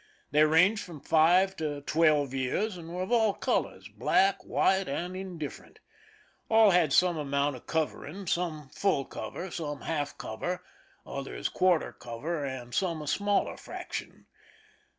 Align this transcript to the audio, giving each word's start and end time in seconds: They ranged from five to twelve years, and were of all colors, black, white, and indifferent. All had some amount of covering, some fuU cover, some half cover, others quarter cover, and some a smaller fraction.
They 0.31 0.43
ranged 0.45 0.83
from 0.83 0.99
five 0.99 1.55
to 1.57 1.81
twelve 1.81 2.33
years, 2.33 2.75
and 2.75 2.89
were 2.91 3.03
of 3.03 3.11
all 3.11 3.35
colors, 3.35 3.87
black, 3.87 4.43
white, 4.43 4.87
and 4.87 5.15
indifferent. 5.15 5.79
All 6.49 6.71
had 6.71 6.91
some 6.91 7.17
amount 7.17 7.55
of 7.55 7.67
covering, 7.67 8.25
some 8.25 8.69
fuU 8.69 9.07
cover, 9.07 9.51
some 9.51 9.81
half 9.81 10.17
cover, 10.17 10.63
others 11.05 11.49
quarter 11.49 11.93
cover, 11.93 12.43
and 12.43 12.73
some 12.73 12.99
a 13.03 13.07
smaller 13.07 13.57
fraction. 13.57 14.25